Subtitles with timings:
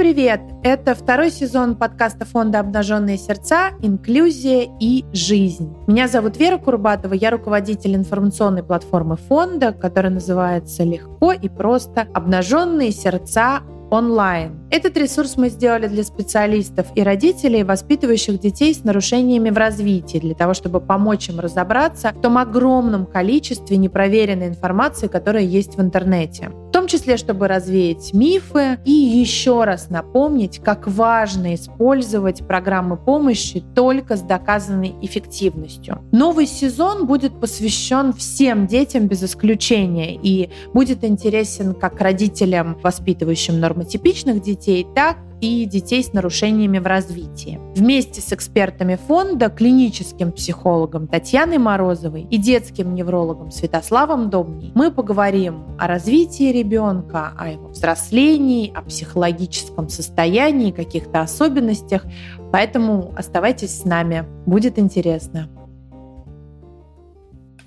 [0.00, 0.40] привет!
[0.62, 3.72] Это второй сезон подкаста фонда «Обнаженные сердца.
[3.82, 5.76] Инклюзия и жизнь».
[5.86, 12.08] Меня зовут Вера Курбатова, я руководитель информационной платформы фонда, которая называется «Легко и просто.
[12.14, 13.60] Обнаженные сердца
[13.90, 14.58] онлайн.
[14.70, 20.34] Этот ресурс мы сделали для специалистов и родителей, воспитывающих детей с нарушениями в развитии, для
[20.34, 26.50] того, чтобы помочь им разобраться в том огромном количестве непроверенной информации, которая есть в интернете.
[26.90, 34.22] Числе, чтобы развеять мифы и еще раз напомнить, как важно использовать программы помощи только с
[34.22, 36.02] доказанной эффективностью.
[36.10, 44.42] Новый сезон будет посвящен всем детям без исключения и будет интересен как родителям, воспитывающим нормотипичных
[44.42, 47.60] детей, так и детей с нарушениями в развитии.
[47.74, 55.64] Вместе с экспертами фонда, клиническим психологом Татьяной Морозовой и детским неврологом Святославом Домней мы поговорим
[55.78, 62.04] о развитии ребенка, о его взрослении, о психологическом состоянии, каких-то особенностях.
[62.52, 65.48] Поэтому оставайтесь с нами, будет интересно.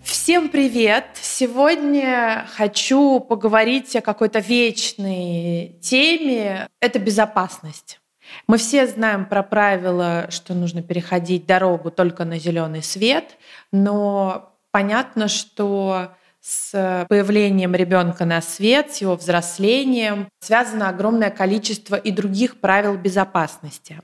[0.04, 1.06] Всем привет!
[1.22, 6.68] Сегодня хочу поговорить о какой-то вечной теме.
[6.82, 8.02] Это безопасность.
[8.46, 13.38] Мы все знаем про правило, что нужно переходить дорогу только на зеленый свет,
[13.72, 16.10] но понятно, что
[16.42, 24.02] с появлением ребенка на свет, с его взрослением связано огромное количество и других правил безопасности.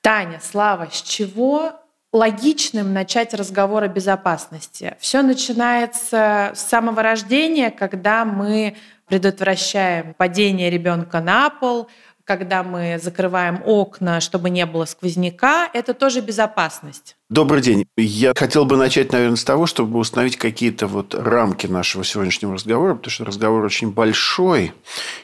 [0.00, 1.83] Таня, Слава, с чего
[2.14, 4.96] логичным начать разговор о безопасности.
[5.00, 8.76] Все начинается с самого рождения, когда мы
[9.08, 11.88] предотвращаем падение ребенка на пол,
[12.24, 17.16] когда мы закрываем окна, чтобы не было сквозняка, это тоже безопасность.
[17.28, 17.86] Добрый день.
[17.96, 22.94] Я хотел бы начать, наверное, с того, чтобы установить какие-то вот рамки нашего сегодняшнего разговора,
[22.94, 24.72] потому что разговор очень большой,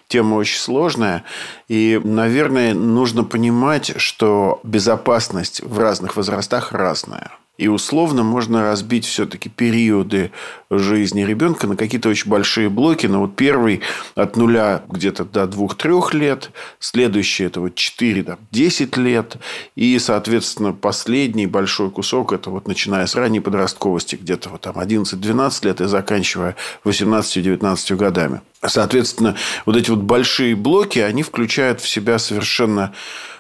[0.09, 1.25] тема очень сложная.
[1.69, 7.31] И, наверное, нужно понимать, что безопасность в разных возрастах разная.
[7.60, 10.33] И условно можно разбить все-таки периоды
[10.71, 13.07] жизни ребенка на какие-то очень большие блоки.
[13.07, 13.83] Но вот первый
[14.15, 19.37] от нуля где-то до двух-трех лет, следующий это вот 4-10 лет.
[19.75, 25.67] И, соответственно, последний большой кусок это вот начиная с ранней подростковости, где-то вот там 11-12
[25.67, 28.41] лет и заканчивая 18-19 годами.
[28.65, 32.93] Соответственно, вот эти вот большие блоки, они включают в себя совершенно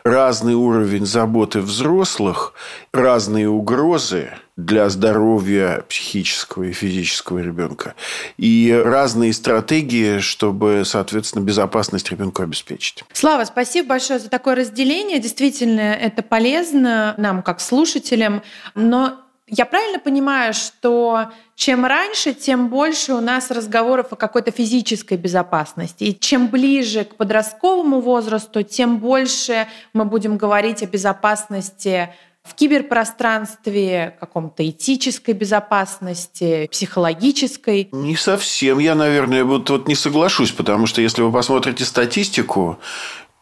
[0.02, 2.54] разный уровень заботы взрослых,
[2.92, 4.30] разные угрозы
[4.64, 7.94] для здоровья психического и физического ребенка
[8.36, 13.04] и разные стратегии, чтобы, соответственно, безопасность ребенка обеспечить.
[13.12, 15.18] Слава, спасибо большое за такое разделение.
[15.18, 18.42] Действительно, это полезно нам, как слушателям.
[18.74, 25.18] Но я правильно понимаю, что чем раньше, тем больше у нас разговоров о какой-то физической
[25.18, 26.04] безопасности.
[26.04, 34.16] И чем ближе к подростковому возрасту, тем больше мы будем говорить о безопасности в киберпространстве,
[34.18, 37.88] каком-то этической безопасности, психологической?
[37.92, 38.78] Не совсем.
[38.78, 42.78] Я, наверное, вот, вот не соглашусь, потому что если вы посмотрите статистику,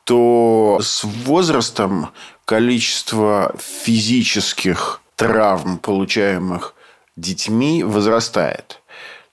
[0.04, 2.10] то с возрастом
[2.44, 6.74] количество физических травм, получаемых
[7.16, 8.80] детьми, возрастает.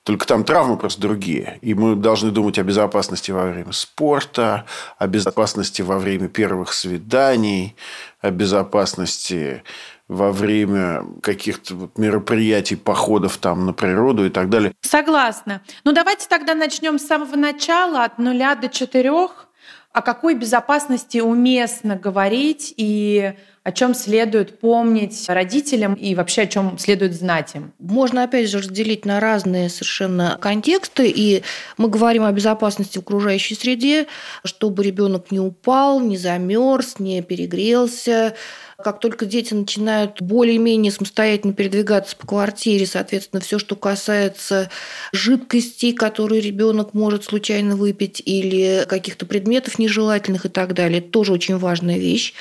[0.04, 1.58] Только там травмы просто другие.
[1.62, 4.66] И мы должны думать о безопасности во время спорта,
[5.00, 7.75] о безопасности во время первых свиданий,
[8.22, 9.64] о безопасности
[10.08, 14.74] во время каких-то мероприятий, походов там на природу и так далее.
[14.81, 15.62] Согласна.
[15.84, 19.48] Ну, давайте тогда начнем с самого начала, от нуля до четырех.
[19.92, 23.34] О какой безопасности уместно говорить и
[23.66, 27.74] о чем следует помнить родителям и вообще о чем следует знать им?
[27.80, 31.09] Можно, опять же, разделить на разные совершенно контексты.
[31.09, 31.42] И
[31.75, 34.06] мы говорим о безопасности в окружающей среде,
[34.44, 38.36] чтобы ребенок не упал, не замерз, не перегрелся,
[38.83, 44.69] как только дети начинают более-менее самостоятельно передвигаться по квартире, соответственно, все, что касается
[45.12, 51.57] жидкостей, которые ребенок может случайно выпить, или каких-то предметов нежелательных и так далее, тоже очень
[51.57, 52.33] важная вещь.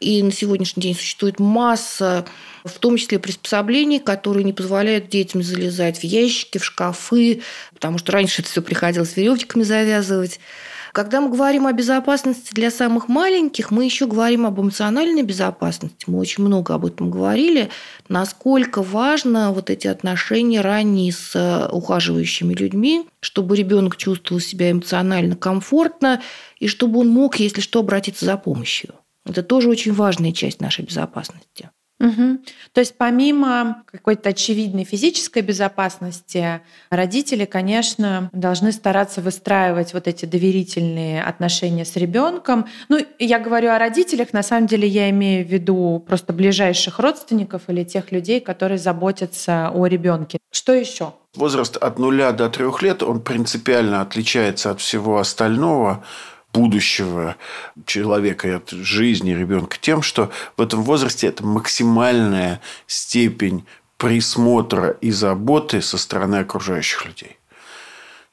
[0.00, 2.24] И на сегодняшний день существует масса
[2.64, 7.42] в том числе приспособлений, которые не позволяют детям залезать в ящики, в шкафы,
[7.74, 10.40] потому что раньше это все приходилось веревочками завязывать.
[10.92, 16.04] Когда мы говорим о безопасности для самых маленьких, мы еще говорим об эмоциональной безопасности.
[16.06, 17.70] Мы очень много об этом говорили.
[18.08, 25.36] Насколько важно вот эти отношения ранние с э, ухаживающими людьми, чтобы ребенок чувствовал себя эмоционально
[25.36, 26.20] комфортно
[26.58, 28.94] и чтобы он мог, если что, обратиться за помощью.
[29.24, 31.70] Это тоже очень важная часть нашей безопасности.
[32.00, 32.38] Угу.
[32.72, 41.22] То есть помимо какой-то очевидной физической безопасности, родители, конечно, должны стараться выстраивать вот эти доверительные
[41.22, 42.66] отношения с ребенком.
[42.88, 47.62] Ну, я говорю о родителях, на самом деле я имею в виду просто ближайших родственников
[47.68, 50.38] или тех людей, которые заботятся о ребенке.
[50.50, 51.12] Что еще?
[51.36, 56.02] Возраст от нуля до трех лет, он принципиально отличается от всего остального
[56.52, 57.36] будущего
[57.86, 63.64] человека и от жизни ребенка тем, что в этом возрасте это максимальная степень
[63.96, 67.36] присмотра и заботы со стороны окружающих людей.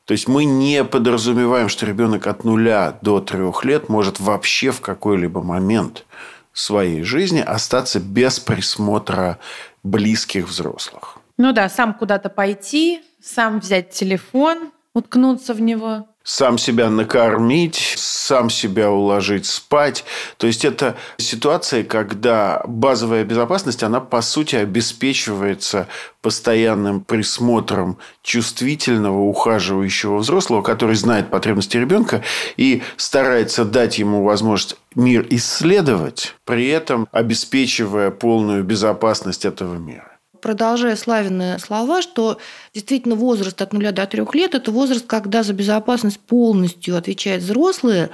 [0.06, 4.80] То есть мы не подразумеваем, что ребенок от нуля до трех лет может вообще в
[4.80, 6.06] какой-либо момент
[6.54, 9.38] своей жизни остаться без присмотра
[9.84, 11.18] близких взрослых.
[11.38, 18.50] Ну да, сам куда-то пойти, сам взять телефон, уткнуться в него сам себя накормить, сам
[18.50, 20.04] себя уложить спать.
[20.36, 25.88] То есть это ситуация, когда базовая безопасность, она по сути обеспечивается
[26.22, 32.22] постоянным присмотром чувствительного, ухаживающего взрослого, который знает потребности ребенка
[32.58, 40.17] и старается дать ему возможность мир исследовать, при этом обеспечивая полную безопасность этого мира
[40.48, 42.38] продолжая Славины слова, что
[42.74, 48.12] действительно возраст от 0 до 3 лет– это возраст, когда за безопасность полностью отвечают взрослые,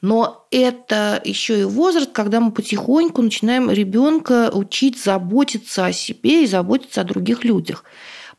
[0.00, 6.46] но это еще и возраст, когда мы потихоньку начинаем ребенка учить заботиться о себе и
[6.46, 7.84] заботиться о других людях.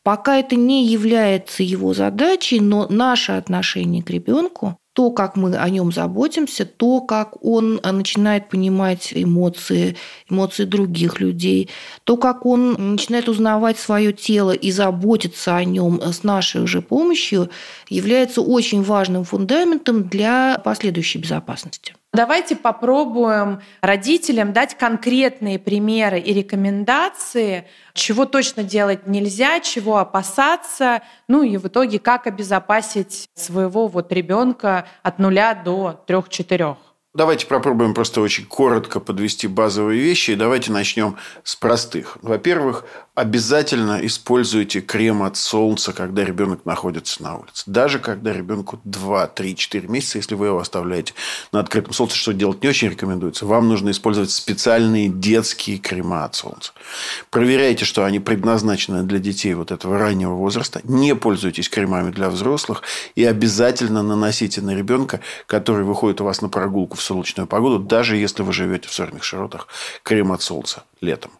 [0.01, 5.69] Пока это не является его задачей, но наше отношение к ребенку то, как мы о
[5.69, 9.97] нем заботимся, то, как он э, начинает понимать эмоции,
[10.30, 11.69] эмоции других людей,
[12.06, 17.50] то, как он начинает узнавать свое тело и заботиться о нем с нашей уже помощью,
[17.89, 21.94] является очень важным фундаментом для последующей безопасности.
[22.16, 31.44] Давайте попробуем родителям дать конкретные примеры и рекомендации, чего точно делать нельзя, чего опасаться, ну
[31.44, 36.78] и в итоге как обезопасить своего вот ребенка от нуля до трех-четырех.
[37.14, 40.32] Давайте попробуем просто очень коротко подвести базовые вещи.
[40.32, 42.18] И давайте начнем с простых.
[42.22, 42.86] Во-первых,
[43.16, 47.64] обязательно используйте крем от солнца, когда ребенок находится на улице.
[47.66, 51.14] Даже когда ребенку 2, 3, 4 месяца, если вы его оставляете
[51.54, 56.36] на открытом солнце, что делать не очень рекомендуется, вам нужно использовать специальные детские крема от
[56.36, 56.74] солнца.
[57.30, 60.82] Проверяйте, что они предназначены для детей вот этого раннего возраста.
[60.84, 62.84] Не пользуйтесь кремами для взрослых.
[63.16, 68.18] И обязательно наносите на ребенка, который выходит у вас на прогулку в солнечную погоду, даже
[68.18, 69.68] если вы живете в сырных широтах,
[70.04, 71.32] крем от солнца летом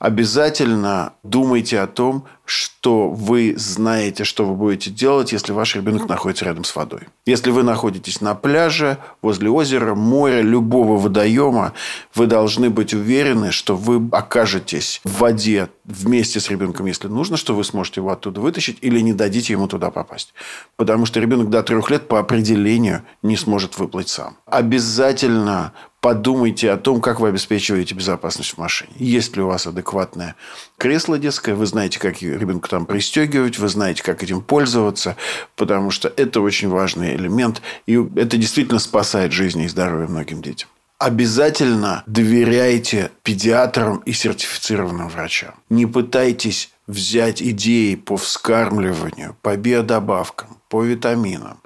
[0.00, 6.46] обязательно думайте о том, что вы знаете, что вы будете делать, если ваш ребенок находится
[6.46, 7.02] рядом с водой.
[7.24, 11.74] Если вы находитесь на пляже, возле озера, моря, любого водоема,
[12.12, 17.54] вы должны быть уверены, что вы окажетесь в воде вместе с ребенком, если нужно, что
[17.54, 20.34] вы сможете его оттуда вытащить или не дадите ему туда попасть.
[20.76, 24.36] Потому что ребенок до трех лет по определению не сможет выплыть сам.
[24.46, 28.92] Обязательно подумайте о том, как вы обеспечиваете безопасность в машине.
[28.96, 30.34] Есть ли у вас адекватное
[30.78, 35.16] кресло детское, вы знаете, как ребенка там пристегивать, вы знаете, как этим пользоваться,
[35.56, 40.68] потому что это очень важный элемент, и это действительно спасает жизни и здоровье многим детям.
[40.98, 45.54] Обязательно доверяйте педиатрам и сертифицированным врачам.
[45.70, 51.60] Не пытайтесь взять идеи по вскармливанию, по биодобавкам, по витаминам,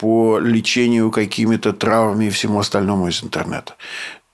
[0.00, 3.74] по лечению какими-то травмами и всему остальному из интернета.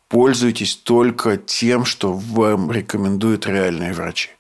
[0.09, 4.31] Пользуйтесь только тем, что вам рекомендуют реальные врачи.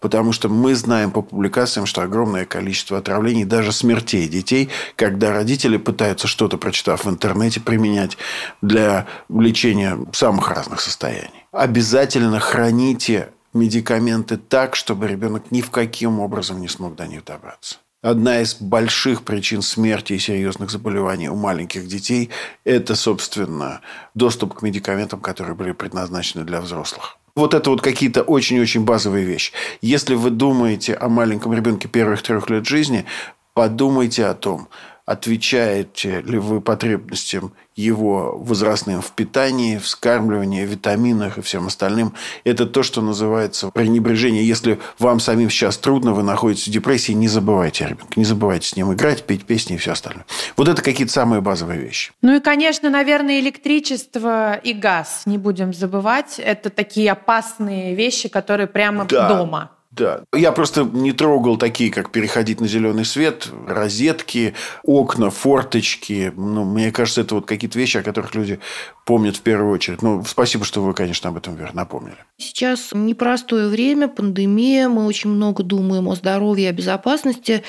[0.00, 5.76] Потому что мы знаем по публикациям, что огромное количество отравлений, даже смертей детей, когда родители
[5.76, 8.16] пытаются что-то, прочитав в интернете, применять
[8.62, 11.44] для лечения самых разных состояний.
[11.52, 17.76] Обязательно храните медикаменты так, чтобы ребенок ни в каким образом не смог до них добраться.
[18.02, 22.30] Одна из больших причин смерти и серьезных заболеваний у маленьких детей–
[22.64, 23.82] это, собственно,
[24.14, 27.18] доступ к медикаментам, которые были предназначены для взрослых.
[27.34, 29.52] Вот это вот какие-то очень-очень базовые вещи.
[29.82, 33.04] Если вы думаете о маленьком ребенке первых трех лет жизни,
[33.52, 34.68] подумайте о том,
[35.10, 42.14] отвечаете ли вы потребностям его возрастным в питании, в скармливании, витаминах и всем остальным.
[42.44, 44.46] Это то, что называется пренебрежение.
[44.46, 48.76] Если вам самим сейчас трудно, вы находитесь в депрессии, не забывайте ребенка, не забывайте с
[48.76, 50.26] ним играть, петь песни и все остальное.
[50.56, 52.12] Вот это какие-то самые базовые вещи.
[52.22, 56.38] Ну и, конечно, наверное, электричество и газ, не будем забывать.
[56.38, 59.28] Это такие опасные вещи, которые прямо да.
[59.28, 59.72] дома.
[59.90, 60.22] Да.
[60.32, 64.54] Я просто не трогал такие, как переходить на зеленый свет, розетки,
[64.84, 66.32] окна, форточки.
[66.36, 68.60] Ну, мне кажется, это вот какие-то вещи, о которых люди
[69.04, 70.02] помнят в первую очередь.
[70.02, 72.16] Ну, спасибо, что вы, конечно, об этом, Вера, напомнили.
[72.38, 77.64] Сейчас непростое время, пандемия, мы очень много думаем о здоровье, о безопасности.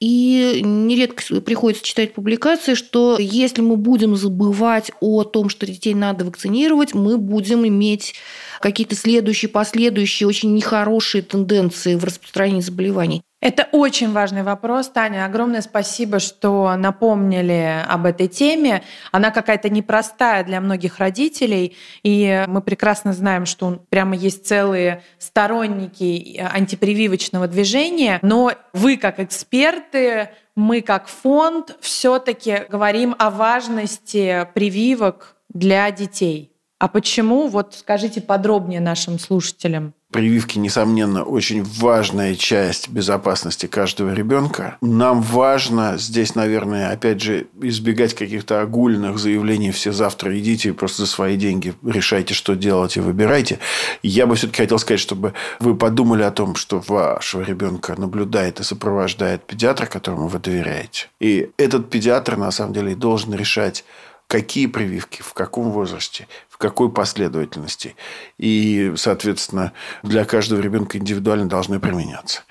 [0.00, 6.24] И нередко приходится читать публикации, что если мы будем забывать о том, что детей надо
[6.24, 8.14] вакцинировать, мы будем иметь
[8.62, 13.22] какие-то следующие, последующие очень нехорошие тенденции в распространении заболеваний.
[13.40, 15.24] Это очень важный вопрос, Таня.
[15.24, 18.82] Огромное спасибо, что напомнили об этой теме.
[19.12, 26.38] Она какая-то непростая для многих родителей, и мы прекрасно знаем, что прямо есть целые сторонники
[26.38, 28.18] антипрививочного движения.
[28.20, 36.49] Но вы, как эксперты, мы, как фонд, все-таки говорим о важности прививок для детей.
[36.80, 37.48] А почему?
[37.48, 39.92] Вот скажите подробнее нашим слушателям.
[40.10, 44.78] Прививки, несомненно, очень важная часть безопасности каждого ребенка.
[44.80, 51.02] Нам важно здесь, наверное, опять же, избегать каких-то огульных заявлений «все завтра идите и просто
[51.02, 53.58] за свои деньги решайте, что делать и выбирайте».
[54.02, 58.64] Я бы все-таки хотел сказать, чтобы вы подумали о том, что вашего ребенка наблюдает и
[58.64, 61.08] сопровождает педиатр, которому вы доверяете.
[61.20, 63.84] И этот педиатр, на самом деле, должен решать
[64.30, 66.28] какие прививки, в каком возрасте,
[66.60, 67.96] какой последовательности.
[68.38, 72.42] И, соответственно, для каждого ребенка индивидуально должны применяться.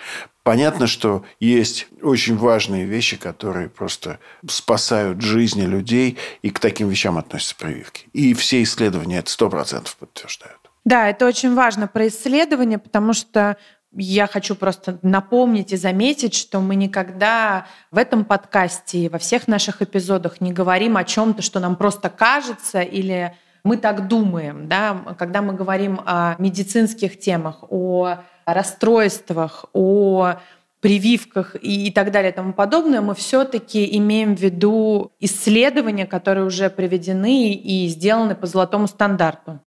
[0.41, 7.19] Понятно, что есть очень важные вещи, которые просто спасают жизни людей, и к таким вещам
[7.19, 8.07] относятся прививки.
[8.13, 10.57] И все исследования это сто процентов подтверждают.
[10.85, 13.57] Да, это очень важно про исследования, потому что
[13.93, 19.47] я хочу просто напомнить и заметить, что мы никогда в этом подкасте и во всех
[19.47, 24.67] наших эпизодах не говорим о чем-то, что нам просто кажется или мы так думаем.
[24.67, 25.15] Да?
[25.17, 30.35] Когда мы говорим о медицинских темах, о расстройствах, о
[30.81, 36.69] прививках и, так далее и тому подобное, мы все-таки имеем в виду исследования, которые уже
[36.69, 39.59] приведены и сделаны по золотому стандарту.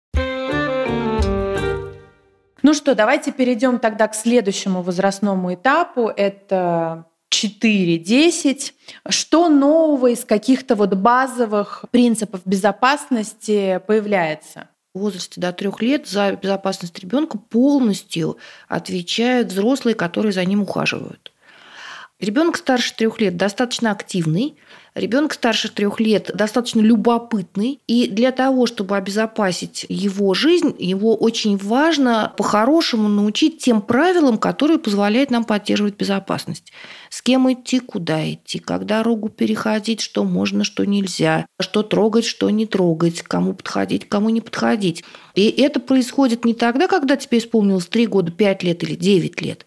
[2.64, 6.08] Ну что, давайте перейдем тогда к следующему возрастному этапу.
[6.08, 7.06] Это
[7.42, 8.72] 4-10.
[9.08, 14.68] Что нового из каких-то вот базовых принципов безопасности появляется?
[14.94, 18.36] В возрасте до трех лет за безопасность ребенка полностью
[18.68, 21.32] отвечают взрослые, которые за ним ухаживают.
[22.20, 24.56] Ребенок старше трех лет достаточно активный,
[24.94, 31.56] Ребенок старше трех лет достаточно любопытный, и для того, чтобы обезопасить его жизнь, его очень
[31.56, 36.72] важно по-хорошему научить тем правилам, которые позволяют нам поддерживать безопасность.
[37.08, 42.50] С кем идти, куда идти, как дорогу переходить, что можно, что нельзя, что трогать, что
[42.50, 45.04] не трогать, кому подходить, кому не подходить.
[45.34, 49.64] И это происходит не тогда, когда тебе исполнилось 3 года, 5 лет или 9 лет.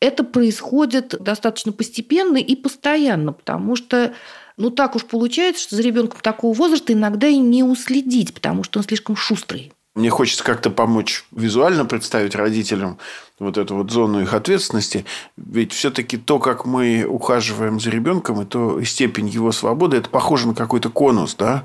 [0.00, 4.12] Это происходит достаточно постепенно и постоянно, потому что
[4.56, 8.78] ну, так уж получается, что за ребенком такого возраста иногда и не уследить, потому что
[8.78, 9.72] он слишком шустрый.
[9.94, 12.98] Мне хочется как-то помочь визуально представить родителям
[13.38, 15.04] вот эту вот зону их ответственности.
[15.36, 20.08] Ведь все-таки то, как мы ухаживаем за ребенком, и то и степень его свободы, это
[20.08, 21.64] похоже на какой-то конус, да?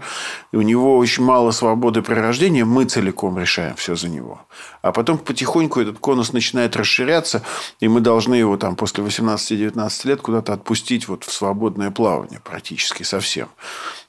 [0.52, 4.42] И у него очень мало свободы при рождении, мы целиком решаем все за него.
[4.82, 7.44] А потом потихоньку этот конус начинает расширяться,
[7.80, 13.04] и мы должны его там после 18-19 лет куда-то отпустить вот в свободное плавание практически
[13.04, 13.50] совсем.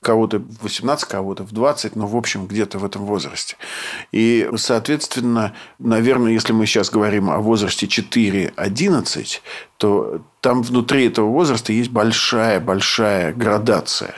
[0.01, 3.57] Кого-то в 18, кого-то в 20, но в общем где-то в этом возрасте.
[4.13, 9.41] И, соответственно, наверное, если мы сейчас говорим о возрасте 4-11,
[9.77, 14.15] то там внутри этого возраста есть большая-большая градация.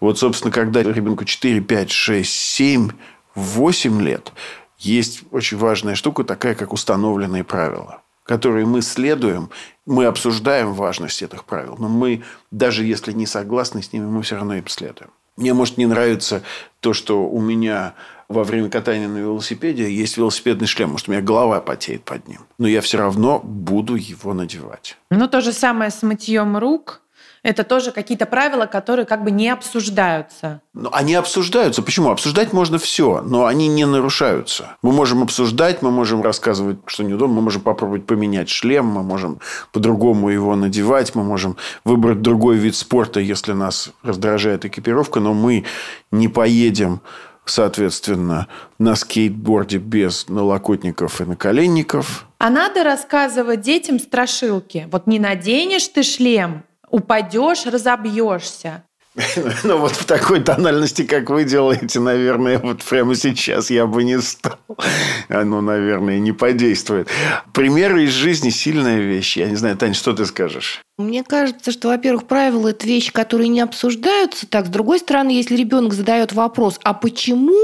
[0.00, 2.90] Вот, собственно, когда ребенку 4, 5, 6, 7,
[3.34, 4.32] 8 лет,
[4.78, 9.50] есть очень важная штука, такая как установленные правила которые мы следуем,
[9.86, 12.22] мы обсуждаем важность этих правил, но мы,
[12.52, 15.10] даже если не согласны с ними, мы все равно им следуем.
[15.40, 16.42] Мне может не нравиться
[16.80, 17.94] то, что у меня
[18.28, 22.40] во время катания на велосипеде есть велосипедный шлем, может, у меня голова потеет под ним.
[22.58, 24.98] Но я все равно буду его надевать.
[25.10, 27.00] Ну, то же самое с мытьем рук.
[27.42, 30.60] Это тоже какие-то правила, которые как бы не обсуждаются.
[30.74, 31.82] Ну, они обсуждаются.
[31.82, 32.10] Почему?
[32.10, 34.76] Обсуждать можно все, но они не нарушаются.
[34.82, 39.40] Мы можем обсуждать, мы можем рассказывать, что неудобно, мы можем попробовать поменять шлем, мы можем
[39.72, 45.64] по-другому его надевать, мы можем выбрать другой вид спорта, если нас раздражает экипировка, но мы
[46.10, 47.00] не поедем
[47.46, 48.46] соответственно,
[48.78, 52.26] на скейтборде без налокотников и наколенников.
[52.38, 54.86] А надо рассказывать детям страшилки.
[54.92, 58.84] Вот не наденешь ты шлем, упадешь, разобьешься.
[59.64, 64.20] Ну, вот в такой тональности, как вы делаете, наверное, вот прямо сейчас я бы не
[64.20, 64.58] стал.
[65.28, 67.08] Оно, наверное, не подействует.
[67.52, 69.36] Примеры из жизни– сильная вещь.
[69.36, 70.80] Я не знаю, Таня, что ты скажешь?
[70.98, 74.46] Мне кажется, что, во-первых, правила– это вещи, которые не обсуждаются.
[74.46, 77.58] Так, с другой стороны, если ребенок задает вопрос, а почему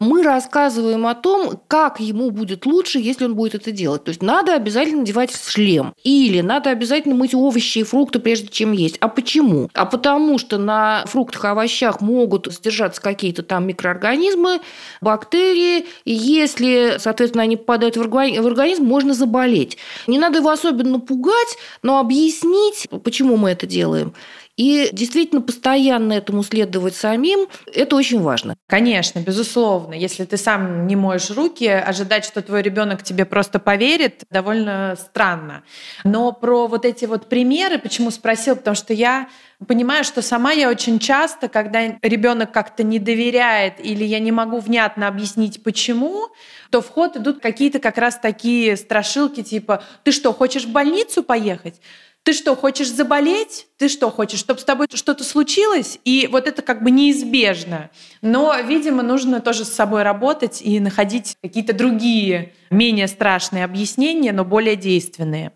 [0.00, 4.04] мы рассказываем о том, как ему будет лучше, если он будет это делать.
[4.04, 5.94] То есть надо обязательно надевать шлем.
[6.02, 8.96] Или надо обязательно мыть овощи и фрукты, прежде чем есть.
[9.00, 9.70] А почему?
[9.74, 14.60] А потому что на фруктах и овощах могут содержаться какие-то там микроорганизмы,
[15.00, 15.86] бактерии.
[16.04, 19.78] И если, соответственно, они попадают в организм, можно заболеть.
[20.06, 24.14] Не надо его особенно пугать, но объяснить, почему мы это делаем.
[24.56, 28.56] И действительно постоянно этому следовать самим, это очень важно.
[28.68, 29.94] Конечно, безусловно.
[29.94, 35.64] Если ты сам не моешь руки, ожидать, что твой ребенок тебе просто поверит, довольно странно.
[36.04, 39.28] Но про вот эти вот примеры, почему спросил, потому что я
[39.66, 44.58] понимаю, что сама я очень часто, когда ребенок как-то не доверяет или я не могу
[44.58, 46.28] внятно объяснить, почему,
[46.70, 51.22] то в ход идут какие-то как раз такие страшилки, типа, ты что, хочешь в больницу
[51.22, 51.80] поехать?
[52.24, 53.66] Ты что, хочешь заболеть?
[53.76, 55.98] Ты что, хочешь, чтобы с тобой что-то случилось?
[56.06, 57.90] И вот это как бы неизбежно.
[58.22, 64.42] Но, видимо, нужно тоже с собой работать и находить какие-то другие, менее страшные объяснения, но
[64.46, 65.52] более действенные.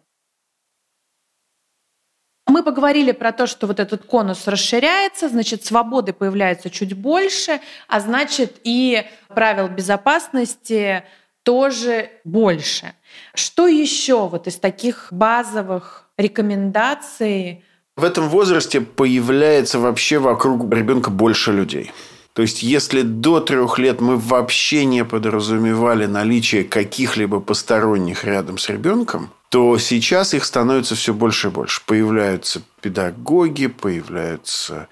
[2.46, 8.00] Мы поговорили про то, что вот этот конус расширяется, значит, свободы появляется чуть больше, а
[8.00, 11.02] значит, и правил безопасности
[11.44, 12.92] тоже больше.
[13.34, 17.64] Что еще вот из таких базовых рекомендаций.
[17.96, 21.92] В этом возрасте появляется вообще вокруг ребенка больше людей.
[22.32, 28.68] То есть, если до трех лет мы вообще не подразумевали наличие каких-либо посторонних рядом с
[28.68, 31.80] ребенком, то сейчас их становится все больше и больше.
[31.84, 34.88] Появляются педагоги, появляются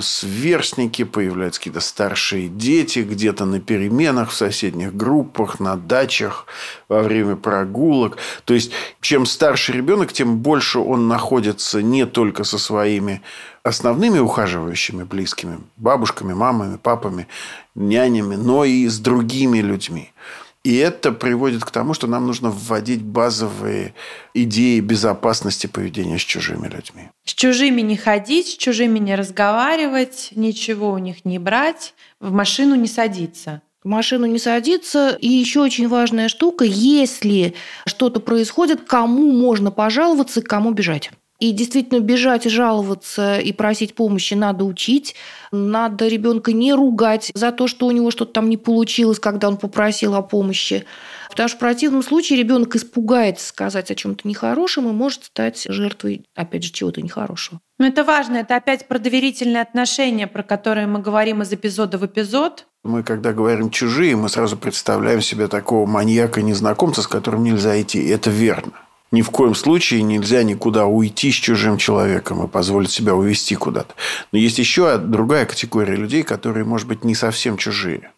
[0.00, 6.46] сверстники, появляются какие-то старшие дети где-то на переменах в соседних группах, на дачах,
[6.88, 8.18] во время прогулок.
[8.44, 13.22] То есть, чем старше ребенок, тем больше он находится не только со своими
[13.62, 17.26] основными ухаживающими близкими, бабушками, мамами, папами,
[17.74, 20.12] нянями, но и с другими людьми.
[20.62, 23.94] И это приводит к тому, что нам нужно вводить базовые
[24.34, 27.08] идеи безопасности поведения с чужими людьми.
[27.24, 32.74] С чужими не ходить, с чужими не разговаривать, ничего у них не брать, в машину
[32.74, 33.62] не садиться.
[33.82, 35.16] В машину не садиться.
[35.18, 37.54] И еще очень важная штука, если
[37.86, 41.10] что-то происходит, кому можно пожаловаться, кому бежать.
[41.40, 45.16] И действительно бежать, жаловаться и просить помощи надо учить.
[45.50, 49.56] Надо ребенка не ругать за то, что у него что-то там не получилось, когда он
[49.56, 50.84] попросил о помощи.
[51.30, 56.26] Потому что в противном случае ребенок испугается сказать о чем-то нехорошем и может стать жертвой,
[56.34, 57.60] опять же, чего-то нехорошего.
[57.78, 62.04] Но это важно, это опять про доверительные отношения, про которые мы говорим из эпизода в
[62.04, 62.66] эпизод.
[62.84, 68.02] Мы, когда говорим «чужие», мы сразу представляем себе такого маньяка-незнакомца, с которым нельзя идти.
[68.02, 68.72] И это верно.
[69.12, 73.94] Ни в коем случае нельзя никуда уйти с чужим человеком и позволить себя увести куда-то.
[74.30, 78.12] Но есть еще другая категория людей, которые, может быть, не совсем чужие,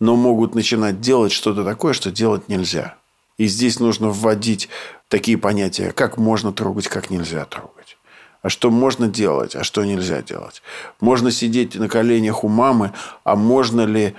[0.00, 2.96] но могут начинать делать что-то такое, что делать нельзя.
[3.36, 4.70] И здесь нужно вводить
[5.08, 7.98] такие понятия, как можно трогать, как нельзя трогать.
[8.40, 10.62] А что можно делать, а что нельзя делать.
[11.00, 12.92] Можно сидеть на коленях у мамы,
[13.22, 14.14] а можно ли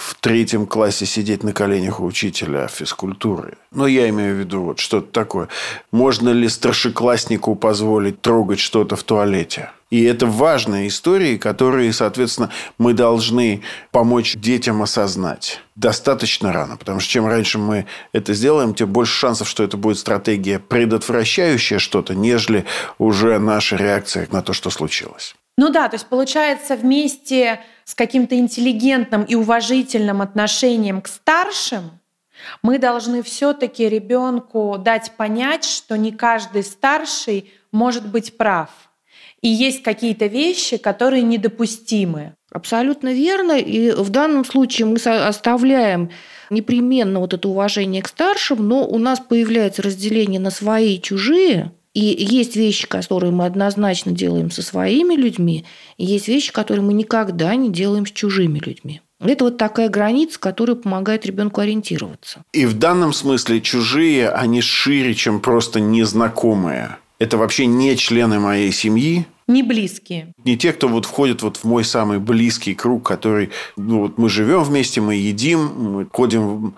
[0.00, 3.58] в третьем классе сидеть на коленях у учителя физкультуры.
[3.70, 5.48] Но я имею в виду вот что-то такое.
[5.92, 9.72] Можно ли старшекласснику позволить трогать что-то в туалете?
[9.90, 16.78] И это важные истории, которые, соответственно, мы должны помочь детям осознать достаточно рано.
[16.78, 21.78] Потому что чем раньше мы это сделаем, тем больше шансов, что это будет стратегия, предотвращающая
[21.78, 22.64] что-то, нежели
[22.98, 25.34] уже наша реакция на то, что случилось.
[25.60, 32.00] Ну да, то есть получается вместе с каким-то интеллигентным и уважительным отношением к старшим,
[32.62, 38.70] мы должны все-таки ребенку дать понять, что не каждый старший может быть прав.
[39.42, 42.36] И есть какие-то вещи, которые недопустимы.
[42.50, 43.58] Абсолютно верно.
[43.58, 46.08] И в данном случае мы оставляем
[46.48, 51.72] непременно вот это уважение к старшим, но у нас появляется разделение на свои и чужие–
[51.94, 55.64] и есть вещи, которые мы однозначно делаем со своими людьми,
[55.96, 59.00] и есть вещи, которые мы никогда не делаем с чужими людьми.
[59.20, 62.42] Это вот такая граница, которая помогает ребенку ориентироваться.
[62.52, 66.96] И в данном смысле чужие, они шире, чем просто незнакомые.
[67.18, 69.26] Это вообще не члены моей семьи.
[69.46, 70.32] Не близкие.
[70.44, 73.50] Не те, кто вот входит вот в мой самый близкий круг, который...
[73.76, 76.74] Ну, вот мы живем вместе, мы едим, мы ходим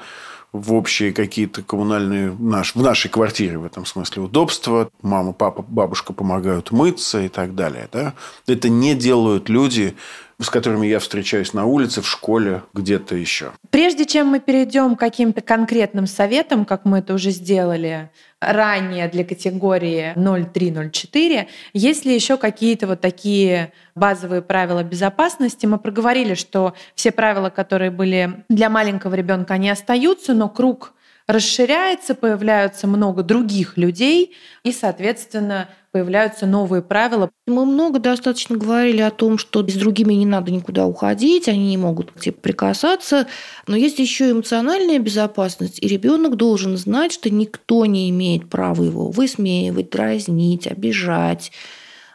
[0.53, 4.91] в общие какие-то коммунальные, наш, в нашей квартире в этом смысле удобства.
[5.01, 7.89] Мама, папа, бабушка помогают мыться и так далее.
[7.91, 8.15] Да?
[8.47, 9.97] Это не делают люди,
[10.43, 13.53] с которыми я встречаюсь на улице, в школе, где-то еще.
[13.71, 19.25] Прежде чем мы перейдем к каким-то конкретным советам, как мы это уже сделали ранее для
[19.25, 25.67] категории 0304, есть ли еще какие-то вот такие базовые правила безопасности?
[25.67, 30.95] Мы проговорили, что все правила, которые были для маленького ребенка, они остаются, но круг
[31.27, 37.31] расширяется, появляются много других людей, и, соответственно, появляются новые правила.
[37.47, 41.77] Мы много достаточно говорили о том, что с другими не надо никуда уходить, они не
[41.77, 43.29] могут к тебе прикасаться,
[43.67, 49.11] но есть еще эмоциональная безопасность, и ребенок должен знать, что никто не имеет права его
[49.11, 51.53] высмеивать, дразнить, обижать,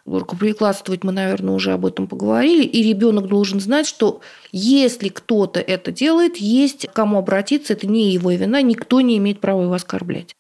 [0.05, 5.91] рукоприкладствовать, мы, наверное, уже об этом поговорили, и ребенок должен знать, что если кто-то это
[5.91, 10.35] делает, есть кому обратиться, это не его вина, никто не имеет права его оскорблять.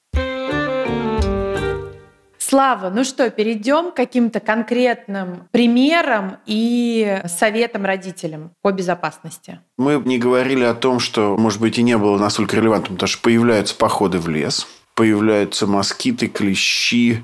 [2.49, 9.59] Слава, ну что, перейдем к каким-то конкретным примерам и советам родителям по безопасности.
[9.77, 13.21] Мы не говорили о том, что, может быть, и не было настолько релевантным, потому что
[13.21, 17.21] появляются походы в лес, появляются москиты, клещи,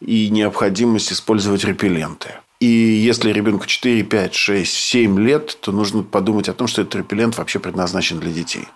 [0.00, 2.30] и необходимость использовать репелленты.
[2.58, 6.96] И если ребенку 4, 5, 6, 7 лет, то нужно подумать о том, что этот
[6.96, 8.66] репеллент вообще предназначен для детей.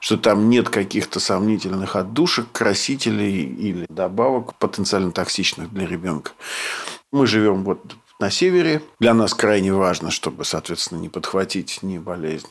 [0.00, 6.32] Что там нет каких-то сомнительных отдушек, красителей или добавок потенциально токсичных для ребенка.
[7.12, 8.82] Мы живем вот на севере.
[8.98, 12.48] Для нас крайне важно, чтобы, соответственно, не подхватить ни болезнь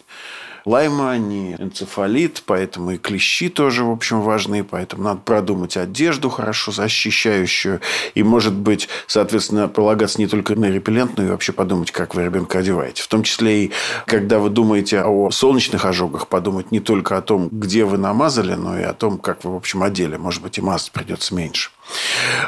[0.65, 6.71] лайма, ни энцефалит, поэтому и клещи тоже, в общем, важны, поэтому надо продумать одежду хорошо
[6.71, 7.81] защищающую,
[8.15, 12.23] и, может быть, соответственно, полагаться не только на репеллент, но и вообще подумать, как вы
[12.23, 13.03] ребенка одеваете.
[13.03, 13.71] В том числе и
[14.05, 18.77] когда вы думаете о солнечных ожогах, подумать не только о том, где вы намазали, но
[18.77, 20.17] и о том, как вы, в общем, одели.
[20.17, 21.71] Может быть, и мазать придется меньше.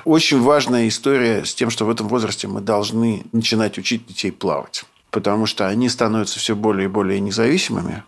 [0.05, 4.85] Очень важная история с тем, что в этом возрасте мы должны начинать учить детей плавать
[5.11, 8.03] потому что они становятся все более и более независимыми,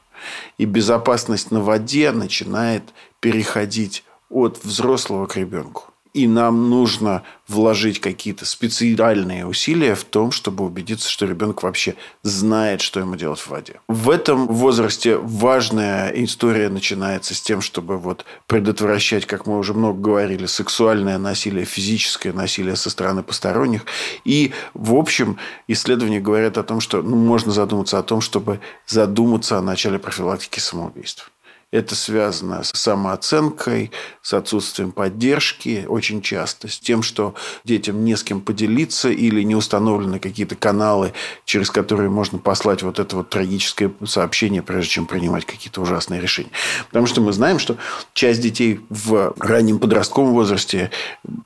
[0.57, 2.83] и безопасность на воде начинает
[3.19, 10.63] переходить от взрослого к ребенку и нам нужно вложить какие-то специальные усилия в том, чтобы
[10.63, 13.81] убедиться, что ребенок вообще знает, что ему делать в воде.
[13.87, 19.99] В этом возрасте важная история начинается с тем, чтобы вот предотвращать, как мы уже много
[19.99, 23.85] говорили, сексуальное насилие, физическое насилие со стороны посторонних.
[24.23, 29.57] И, в общем, исследования говорят о том, что ну, можно задуматься о том, чтобы задуматься
[29.57, 31.32] о начале профилактики самоубийств.
[31.73, 33.89] Это связано с самооценкой,
[34.21, 37.33] с отсутствием поддержки очень часто, с тем, что
[37.63, 41.13] детям не с кем поделиться или не установлены какие-то каналы,
[41.45, 46.51] через которые можно послать вот это вот трагическое сообщение, прежде чем принимать какие-то ужасные решения.
[46.89, 47.75] Потому что мы знаем, что
[48.13, 50.91] часть детей в раннем подростковом возрасте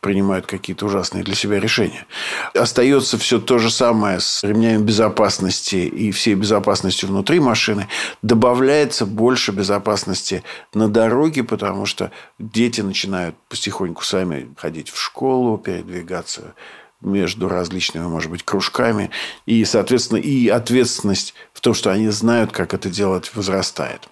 [0.02, 2.06] принимают какие-то ужасные для себя решения.
[2.54, 7.88] Остается все то же самое с ремнями безопасности и всей безопасностью внутри машины.
[8.22, 15.58] Добавляется больше безопасности безопасности на дороге, потому что дети начинают потихоньку сами ходить в школу,
[15.58, 16.54] передвигаться
[17.02, 19.12] между различными, может быть, кружками.
[19.46, 24.10] И, соответственно, и ответственность в том, что они знают, как это делать, возрастает.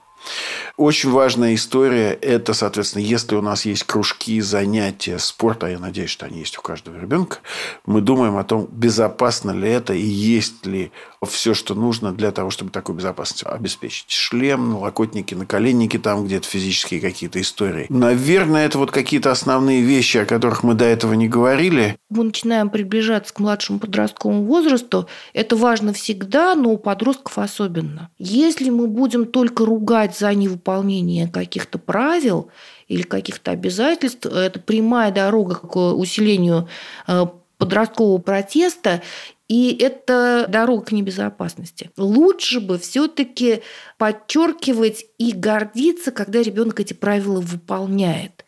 [0.77, 6.09] Очень важная история– это, соответственно, если у нас есть кружки, занятия, спорт, а я надеюсь,
[6.09, 7.38] что они есть у каждого ребенка,
[7.85, 10.91] мы думаем о том, безопасно ли это и есть ли
[11.25, 14.09] все, что нужно для того, чтобы такую безопасность обеспечить.
[14.09, 17.88] Шлем, налокотники, наколенники, там где-то физические какие-то истории.
[17.89, 21.97] Наверное, это вот какие-то основные вещи, о которых мы до этого не говорили.
[22.09, 25.07] Мы начинаем приближаться к младшему подростковому возрасту.
[25.33, 28.09] Это важно всегда, но у подростков особенно.
[28.17, 30.33] Если мы будем только ругать за
[30.65, 32.49] невыполнение каких-то правил
[32.88, 36.67] или каких-то обязательств, это прямая дорога к усилению
[37.08, 37.25] э,
[37.58, 39.01] подросткового протеста,
[39.47, 41.91] и это дорога к небезопасности.
[41.97, 43.62] Лучше бы все-таки
[43.97, 48.44] подчеркивать и гордиться, когда ребенок эти правила выполняет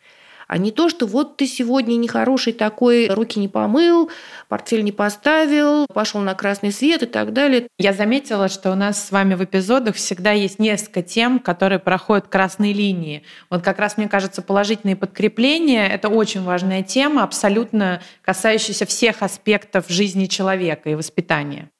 [0.48, 4.10] а не то, что вот ты сегодня нехороший такой, руки не помыл,
[4.48, 7.68] портфель не поставил, пошел на красный свет и так далее.
[7.78, 12.28] Я заметила, что у нас с вами в эпизодах всегда есть несколько тем, которые проходят
[12.28, 13.22] красные линии.
[13.50, 19.84] Вот как раз, мне кажется, положительные подкрепления— это очень важная тема, абсолютно касающаяся всех аспектов
[19.88, 21.70] жизни человека и воспитания.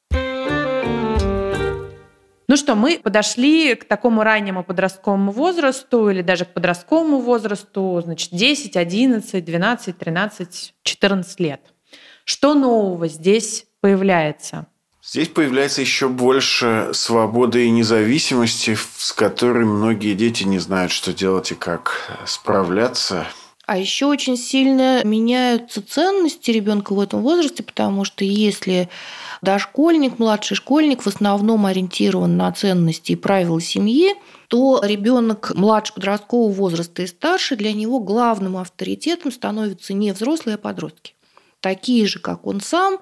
[2.49, 8.31] Ну что, мы подошли к такому раннему подростковому возрасту или даже к подростковому возрасту, значит,
[8.33, 11.61] 10, 11, 12, 13, 14 лет.
[12.25, 14.67] Что нового здесь появляется?
[15.03, 21.53] Здесь появляется еще больше свободы и независимости, с которой многие дети не знают, что делать
[21.53, 23.27] и как справляться.
[23.69, 28.89] А еще очень сильно меняются ценности ребенка в этом возрасте, потому что если
[29.43, 34.15] дошкольник, младший школьник в основном ориентирован на ценности и правила семьи,
[34.49, 40.59] то ребенок младше подросткового возраста и старше, для него главным авторитетом становятся не взрослые, а
[40.59, 41.13] подростки.
[41.61, 43.01] Такие же, как он сам,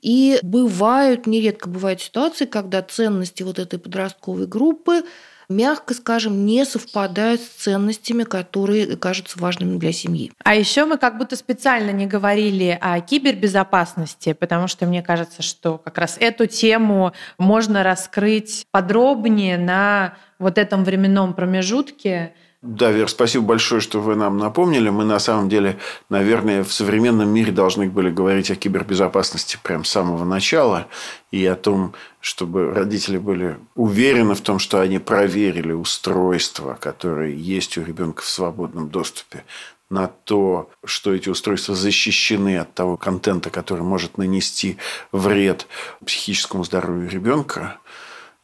[0.00, 5.02] и бывают, нередко бывают ситуации, когда ценности вот этой подростковой группы
[5.48, 10.32] мягко скажем, не совпадают с ценностями, которые кажутся важными для семьи.
[10.44, 15.78] А еще мы как будто специально не говорили о кибербезопасности, потому что мне кажется, что
[15.78, 22.34] как раз эту тему можно раскрыть подробнее на вот этом временном промежутке,
[22.66, 24.88] да, Вер, спасибо большое, что вы нам напомнили.
[24.88, 29.90] Мы на самом деле, наверное, в современном мире должны были говорить о кибербезопасности прямо с
[29.90, 30.86] самого начала
[31.30, 37.76] и о том, чтобы родители были уверены в том, что они проверили устройства, которые есть
[37.76, 39.44] у ребенка в свободном доступе
[39.90, 44.78] на то, что эти устройства защищены от того контента, который может нанести
[45.12, 45.66] вред
[46.02, 47.78] психическому здоровью ребенка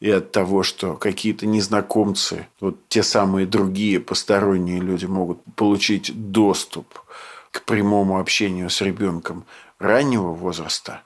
[0.01, 6.87] и от того, что какие-то незнакомцы, вот те самые другие посторонние люди могут получить доступ
[7.51, 9.45] к прямому общению с ребенком
[9.77, 11.03] раннего возраста,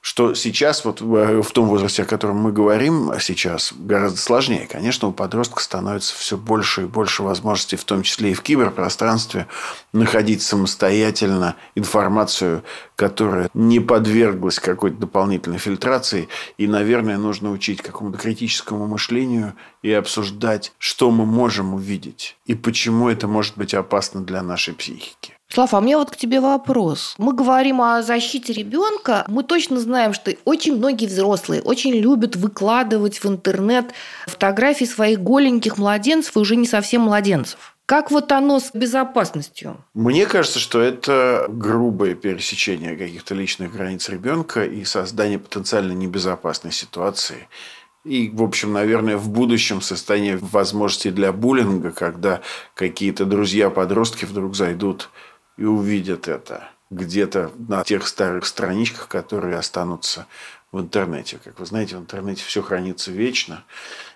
[0.00, 4.66] что сейчас, вот в том возрасте, о котором мы говорим сейчас, гораздо сложнее.
[4.66, 9.46] Конечно, у подростка становится все больше и больше возможностей, в том числе и в киберпространстве,
[9.92, 12.62] находить самостоятельно информацию,
[12.96, 16.28] которая не подверглась какой-то дополнительной фильтрации.
[16.56, 23.08] И, наверное, нужно учить какому-то критическому мышлению и обсуждать, что мы можем увидеть и почему
[23.08, 25.34] это может быть опасно для нашей психики.
[25.52, 27.16] Слава, а у меня вот к тебе вопрос.
[27.18, 29.24] Мы говорим о защите ребенка.
[29.26, 33.86] Мы точно знаем, что очень многие взрослые очень любят выкладывать в интернет
[34.28, 37.74] фотографии своих голеньких младенцев и уже не совсем младенцев.
[37.84, 39.84] Как вот оно с безопасностью?
[39.92, 47.48] Мне кажется, что это грубое пересечение каких-то личных границ ребенка и создание потенциально небезопасной ситуации.
[48.04, 52.40] И, в общем, наверное, в будущем состояние возможности для буллинга, когда
[52.74, 55.10] какие-то друзья-подростки вдруг зайдут
[55.60, 60.26] и увидят это где-то на тех старых страничках, которые останутся
[60.72, 61.38] в интернете.
[61.44, 63.62] Как вы знаете, в интернете все хранится вечно,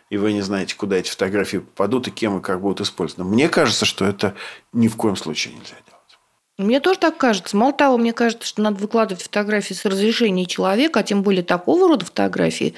[0.09, 3.31] и вы не знаете, куда эти фотографии попадут и кем и как будут использованы.
[3.31, 4.35] Мне кажется, что это
[4.73, 6.19] ни в коем случае нельзя делать.
[6.57, 7.59] Мне тоже так кажется.
[7.59, 11.89] Мало того, мне кажется, что надо выкладывать фотографии с разрешения человека, а тем более такого
[11.89, 12.75] рода фотографии.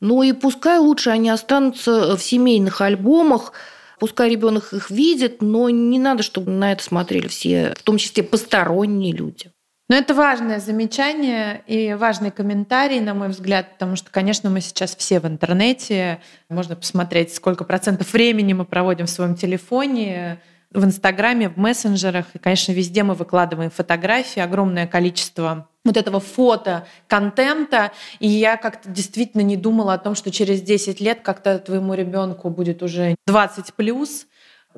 [0.00, 3.52] Ну и пускай лучше они останутся в семейных альбомах,
[3.98, 8.22] Пускай ребенок их видит, но не надо, чтобы на это смотрели все, в том числе
[8.22, 9.50] посторонние люди.
[9.88, 14.94] Но это важное замечание и важный комментарий, на мой взгляд, потому что, конечно, мы сейчас
[14.94, 16.20] все в интернете.
[16.50, 22.26] Можно посмотреть, сколько процентов времени мы проводим в своем телефоне, в Инстаграме, в мессенджерах.
[22.34, 27.92] И, конечно, везде мы выкладываем фотографии, огромное количество вот этого фото, контента.
[28.18, 32.50] И я как-то действительно не думала о том, что через 10 лет как-то твоему ребенку
[32.50, 34.26] будет уже 20 плюс,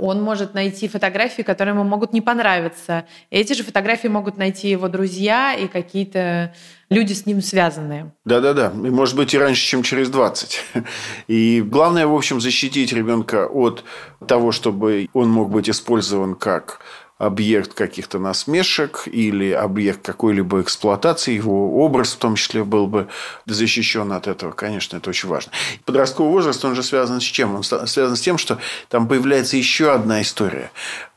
[0.01, 3.05] он может найти фотографии, которые ему могут не понравиться.
[3.31, 6.55] Эти же фотографии могут найти его друзья и какие-то
[6.89, 8.13] люди с ним связанные.
[8.25, 8.73] Да-да-да.
[8.75, 10.61] И может быть и раньше, чем через 20.
[11.29, 13.85] И главное, в общем, защитить ребенка от
[14.27, 16.81] того, чтобы он мог быть использован как
[17.21, 23.09] объект каких-то насмешек или объект какой-либо эксплуатации, его образ в том числе был бы
[23.45, 24.53] защищен от этого.
[24.53, 25.53] Конечно, это очень важно.
[25.85, 27.57] Подростковый возраст, он же связан с чем?
[27.57, 30.71] Он связан с тем, что там появляется еще одна история.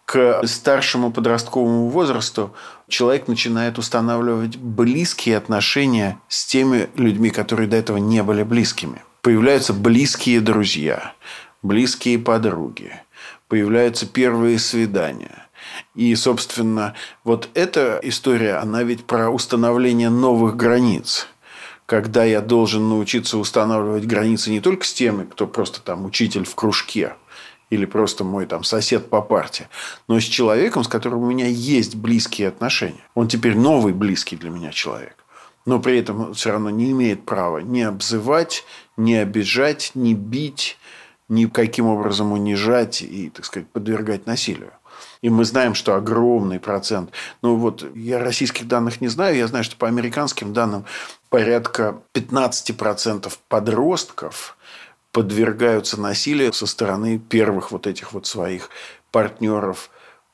[0.03, 2.53] К старшему подростковому возрасту
[2.89, 9.01] человек начинает устанавливать близкие отношения с теми людьми, которые до этого не были близкими.
[9.21, 11.13] Появляются близкие друзья,
[11.61, 12.91] близкие подруги,
[13.47, 15.39] появляются первые свидания–
[15.95, 21.27] и, собственно, вот эта история, она ведь про установление новых границ
[21.85, 26.55] когда я должен научиться устанавливать границы не только с теми, кто просто там учитель в
[26.55, 27.13] кружке,
[27.69, 29.69] или просто мой там сосед по парте,
[30.07, 33.03] но с человеком, с которым у меня есть близкие отношения.
[33.15, 35.17] Он теперь новый близкий для меня человек.
[35.65, 38.63] Но при этом все равно не имеет права ни обзывать,
[38.97, 40.77] ни обижать, ни бить,
[41.29, 44.73] ни каким образом унижать и, так сказать, подвергать насилию.
[45.21, 47.11] И мы знаем, что огромный процент.
[47.41, 49.37] Ну вот я российских данных не знаю.
[49.37, 50.85] Я знаю, что по американским данным
[51.29, 54.57] порядка 15% подростков
[55.11, 58.69] подвергаются насилию со стороны первых вот этих вот своих
[59.11, 59.89] партнеров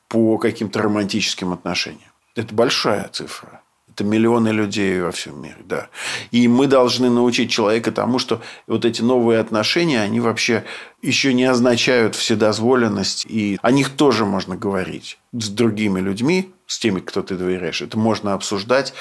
[0.08, 2.12] по каким-то романтическим отношениям.
[2.36, 3.62] Это большая цифра.
[4.00, 5.90] Это миллионы людей во всем мире, да.
[6.32, 10.64] И мы должны научить человека тому, что вот эти новые отношения, они вообще
[11.02, 13.26] еще не означают вседозволенность.
[13.26, 17.82] И о них тоже можно говорить с другими людьми, с теми, кто ты доверяешь.
[17.82, 18.94] Это можно обсуждать,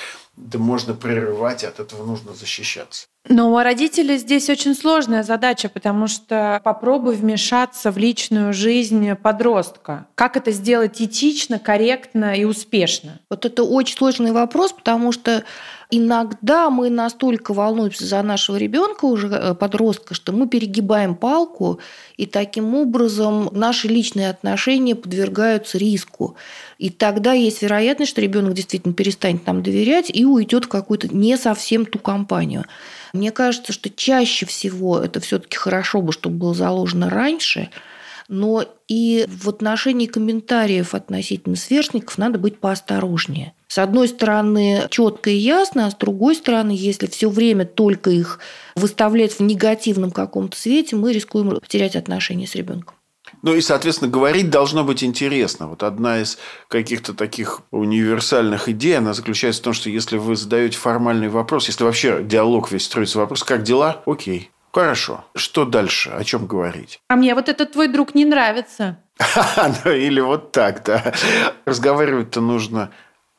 [0.46, 3.06] это можно прерывать, от этого нужно защищаться.
[3.28, 10.06] Но у родителей здесь очень сложная задача, потому что попробуй вмешаться в личную жизнь подростка.
[10.14, 13.20] Как это сделать этично, корректно и успешно?
[13.28, 15.44] Вот это очень сложный вопрос, потому что
[15.90, 21.80] иногда мы настолько волнуемся за нашего ребенка уже э, подростка, что мы перегибаем палку,
[22.16, 26.36] и таким образом наши личные отношения подвергаются риску.
[26.78, 31.36] И тогда есть вероятность, что ребенок действительно перестанет нам доверять и уйдет в какую-то не
[31.36, 32.64] совсем ту компанию.
[33.12, 37.70] Мне кажется, что чаще всего это все-таки хорошо бы, чтобы было заложено раньше,
[38.28, 43.54] но и в отношении комментариев относительно сверстников надо быть поосторожнее.
[43.68, 48.38] С одной стороны, четко и ясно, а с другой стороны, если все время только их
[48.76, 52.94] выставлять в негативном каком-то свете, мы рискуем потерять отношения с ребенком.
[53.42, 55.68] Ну и, соответственно, говорить должно быть интересно.
[55.68, 56.38] Вот одна из
[56.68, 61.84] каких-то таких универсальных идей, она заключается в том, что если вы задаете формальный вопрос, если
[61.84, 64.02] вообще диалог весь строится вопрос, как дела?
[64.06, 64.50] Окей.
[64.78, 65.24] Хорошо.
[65.34, 66.10] Что дальше?
[66.10, 67.00] О чем говорить?
[67.08, 68.98] А мне вот этот твой друг не нравится.
[69.84, 71.12] Ну, или вот так, да.
[71.64, 72.92] Разговаривать-то нужно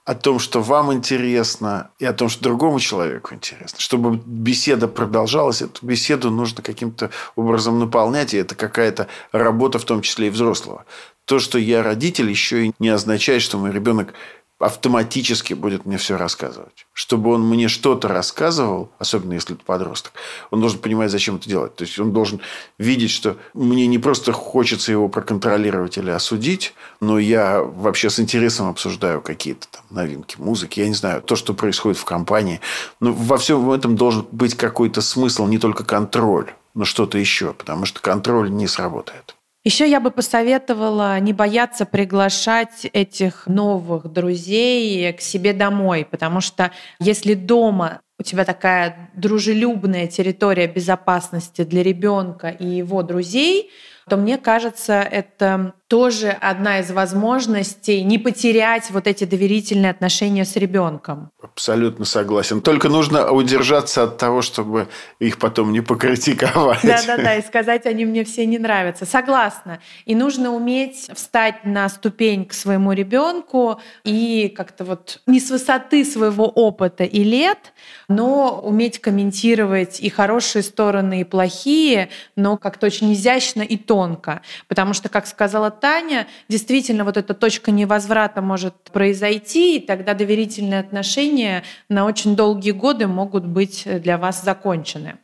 [0.03, 3.79] о том, что вам интересно, и о том, что другому человеку интересно.
[3.79, 10.01] Чтобы беседа продолжалась, эту беседу нужно каким-то образом наполнять, и это какая-то работа, в том
[10.01, 10.83] числе и взрослого.
[11.23, 14.13] То, что я родитель, еще и не означает, что мой ребенок
[14.59, 16.85] автоматически будет мне все рассказывать.
[16.93, 20.13] Чтобы он мне что-то рассказывал, особенно если это подросток,
[20.51, 21.75] он должен понимать, зачем это делать.
[21.75, 22.41] То есть он должен
[22.77, 28.69] видеть, что мне не просто хочется его проконтролировать или осудить, но я вообще с интересом
[28.69, 32.59] обсуждаю какие-то там новинки музыки, я не знаю, то, что происходит в компании.
[32.99, 37.85] Но во всем этом должен быть какой-то смысл, не только контроль, но что-то еще, потому
[37.85, 39.35] что контроль не сработает.
[39.65, 46.71] Еще я бы посоветовала не бояться приглашать этих новых друзей к себе домой, потому что
[46.99, 53.69] если дома у тебя такая дружелюбная территория безопасности для ребенка и его друзей,
[54.07, 60.55] то мне кажется, это тоже одна из возможностей не потерять вот эти доверительные отношения с
[60.55, 61.31] ребенком.
[61.41, 62.61] Абсолютно согласен.
[62.61, 66.83] Только нужно удержаться от того, чтобы их потом не покритиковать.
[66.83, 69.07] Да-да-да, и сказать, они мне все не нравятся.
[69.07, 69.79] Согласна.
[70.05, 76.05] И нужно уметь встать на ступень к своему ребенку и как-то вот не с высоты
[76.05, 77.73] своего опыта и лет,
[78.07, 84.43] но уметь комментировать и хорошие стороны, и плохие, но как-то очень изящно и тонко.
[84.67, 90.79] Потому что, как сказала Таня, действительно вот эта точка невозврата может произойти, и тогда доверительные
[90.79, 95.17] отношения на очень долгие годы могут быть для вас закончены.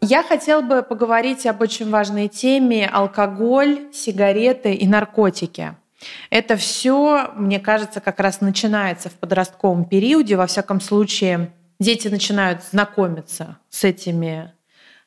[0.00, 5.74] Я хотела бы поговорить об очень важной теме алкоголь, сигареты и наркотики.
[6.30, 10.36] Это все, мне кажется, как раз начинается в подростковом периоде.
[10.36, 14.52] Во всяком случае, дети начинают знакомиться с этими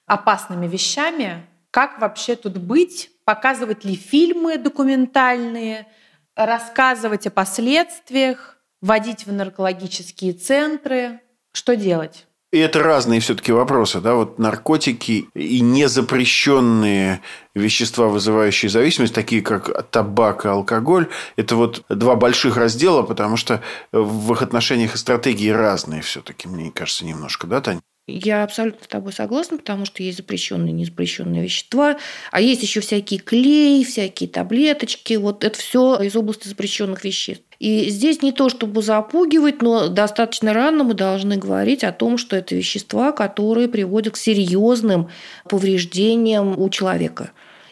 [0.05, 1.45] опасными вещами.
[1.71, 3.11] Как вообще тут быть?
[3.23, 5.87] Показывать ли фильмы документальные?
[6.35, 8.57] Рассказывать о последствиях?
[8.81, 11.21] Водить в наркологические центры?
[11.53, 12.27] Что делать?
[12.51, 17.21] И это разные все-таки вопросы, да, вот наркотики и незапрещенные
[17.55, 21.07] вещества, вызывающие зависимость, такие как табак и алкоголь,
[21.37, 23.61] это вот два больших раздела, потому что
[23.93, 27.79] в их отношениях и стратегии разные все-таки, мне кажется, немножко, да, Тань?
[28.11, 31.97] Я абсолютно с тобой согласна, потому что есть запрещенные и незапрещенные вещества,
[32.31, 35.13] а есть еще всякие клей, всякие таблеточки.
[35.15, 37.43] Вот это все из области запрещенных веществ.
[37.59, 42.35] И здесь не то, чтобы запугивать, но достаточно рано мы должны говорить о том, что
[42.35, 45.09] это вещества, которые приводят к серьезным
[45.47, 47.31] повреждениям у человека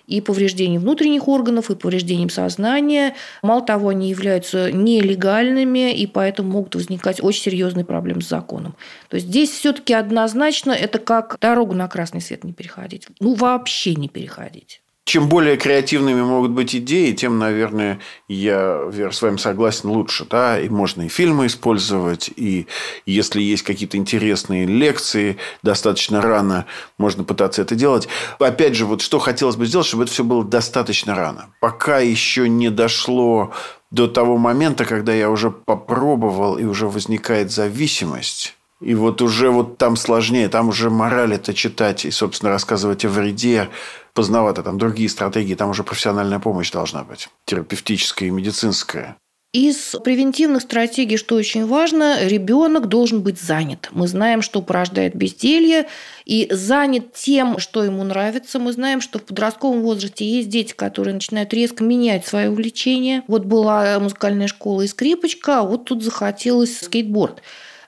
[0.10, 3.15] и повреждением внутренних органов, и повреждением сознания.
[3.43, 8.76] Мало того, они являются нелегальными, и поэтому могут возникать очень серьезные проблемы с законом.
[9.10, 13.08] То есть здесь все-таки однозначно это как дорогу на красный свет не переходить.
[13.19, 19.24] Ну, вообще не переходить чем более креативными могут быть идеи, тем, наверное, я, Вера, с
[19.24, 20.28] вами согласен, лучше.
[20.30, 20.60] Да?
[20.60, 22.67] И можно и фильмы использовать, и
[23.08, 26.67] если есть какие-то интересные лекции, достаточно рано
[27.00, 28.08] можно пытаться это делать.
[28.38, 31.48] Опять же, вот что хотелось бы сделать, чтобы это все было достаточно рано.
[31.60, 33.52] Пока еще не дошло
[33.89, 39.77] до того момента, когда я уже попробовал, и уже возникает зависимость и вот уже вот
[39.77, 43.69] там сложнее, там уже мораль это читать и, собственно, рассказывать о вреде
[44.13, 44.63] поздновато.
[44.63, 49.17] Там другие стратегии, там уже профессиональная помощь должна быть, терапевтическая и медицинская.
[49.51, 53.89] Из превентивных стратегий, что очень важно, ребенок должен быть занят.
[53.91, 55.88] Мы знаем, что порождает безделье,
[56.25, 58.59] и занят тем, что ему нравится.
[58.59, 63.23] Мы знаем, что в подростковом возрасте есть дети, которые начинают резко менять свое увлечение.
[63.27, 67.41] Вот была музыкальная школа и скрипочка, а вот тут захотелось скейтборд.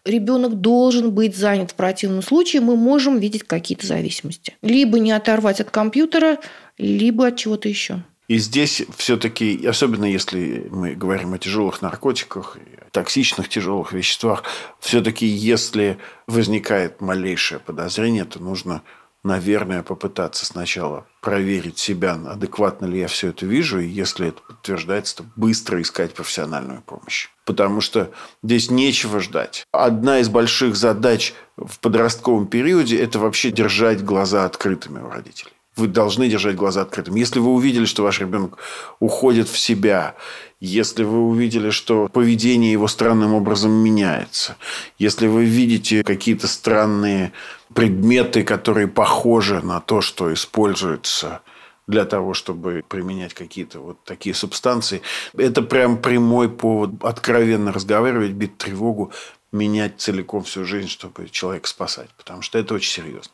[0.04, 1.72] Ребенок должен быть занят.
[1.72, 4.56] В противном случае мы можем видеть какие-то зависимости.
[4.62, 6.39] Либо не оторвать от компьютера,
[6.78, 8.04] либо от чего-то еще.
[8.28, 12.58] И здесь все-таки, особенно если мы говорим о тяжелых наркотиках,
[12.91, 14.43] токсичных тяжелых веществах,
[14.80, 15.97] все-таки если
[16.28, 18.84] возникает малейшее подозрение, то нужно,
[19.24, 25.17] наверное, попытаться сначала проверить себя, адекватно ли я все это вижу, и если это подтверждается,
[25.17, 27.30] то быстро искать профессиональную помощь.
[27.45, 28.11] Потому что
[28.43, 29.65] здесь нечего ждать.
[29.72, 35.88] Одна из больших задач в подростковом периоде– это вообще держать глаза открытыми у родителей вы
[35.88, 37.19] должны держать глаза открытыми.
[37.19, 38.57] Если вы увидели, что ваш ребенок
[38.99, 40.15] уходит в себя,
[40.59, 44.57] если вы увидели, что поведение его странным образом меняется,
[44.99, 47.32] если вы видите какие-то странные
[47.74, 51.41] предметы, которые похожи на то, что используется
[51.88, 55.01] для того, чтобы применять какие-то вот такие субстанции.
[55.38, 59.11] Это прям прямой повод откровенно разговаривать, бить тревогу
[59.52, 63.32] менять целиком всю жизнь, чтобы человека спасать, потому что это очень серьезно.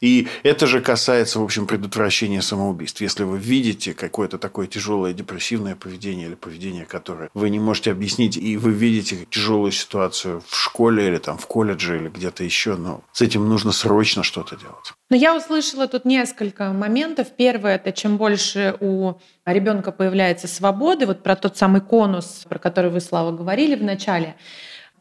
[0.00, 3.00] И это же касается, в общем, предотвращения самоубийств.
[3.00, 8.36] Если вы видите какое-то такое тяжелое депрессивное поведение или поведение, которое вы не можете объяснить,
[8.36, 13.02] и вы видите тяжелую ситуацию в школе или там в колледже или где-то еще, но
[13.12, 14.94] с этим нужно срочно что-то делать.
[15.10, 17.28] Но я услышала тут несколько моментов.
[17.36, 19.14] Первое, это чем больше у
[19.44, 24.36] ребенка появляется свободы, вот про тот самый конус, про который вы, Слава, говорили в начале,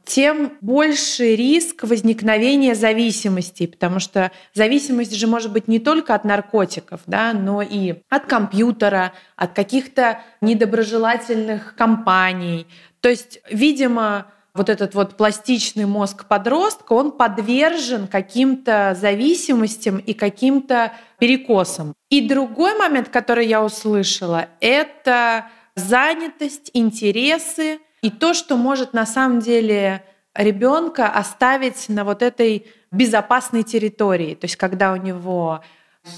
[0.07, 7.01] тем больше риск возникновения зависимости, потому что зависимость же может быть не только от наркотиков,
[7.05, 12.67] да, но и от компьютера, от каких-то недоброжелательных компаний.
[13.01, 20.93] То есть, видимо, вот этот вот пластичный мозг подростка, он подвержен каким-то зависимостям и каким-то
[21.19, 21.93] перекосам.
[22.09, 29.39] И другой момент, который я услышала, это занятость, интересы, и то, что может на самом
[29.39, 30.03] деле
[30.35, 35.61] ребенка оставить на вот этой безопасной территории, то есть когда у него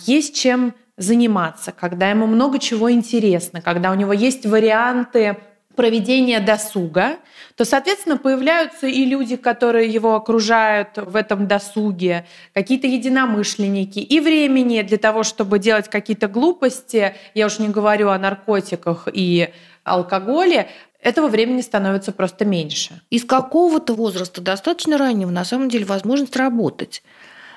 [0.06, 5.38] есть чем заниматься, когда ему много чего интересно, когда у него есть варианты
[5.76, 7.20] проведения досуга,
[7.56, 14.82] то, соответственно, появляются и люди, которые его окружают в этом досуге, какие-то единомышленники, и времени
[14.82, 19.54] для того, чтобы делать какие-то глупости, я уж не говорю о наркотиках и
[19.86, 20.68] алкоголе,
[21.02, 23.02] этого времени становится просто меньше.
[23.10, 27.02] Из какого-то возраста достаточно раннего на самом деле возможность работать.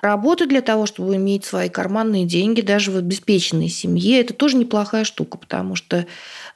[0.01, 5.05] Работать для того, чтобы иметь свои карманные деньги, даже в обеспеченной семье, это тоже неплохая
[5.05, 6.07] штука, потому что